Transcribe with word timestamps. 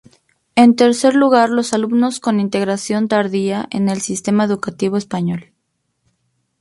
En 0.55 0.75
tercer 0.75 1.13
lugar 1.13 1.51
los 1.51 1.73
alumnos 1.73 2.19
con 2.19 2.39
integración 2.39 3.07
tardía 3.07 3.67
en 3.69 3.87
el 3.87 4.01
sistema 4.01 4.45
educativo 4.45 4.97
español. 4.97 5.53